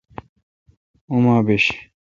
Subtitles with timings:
[1.09, 1.65] اوما بیش۔